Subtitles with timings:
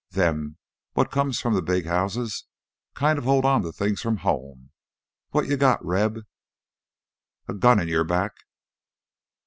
[0.09, 0.57] Them
[0.93, 2.47] what comes from th' big houses
[2.97, 4.71] kinda hold on to things from home.
[5.29, 6.21] What you got, Reb?"
[7.47, 8.33] "A gun in your back!"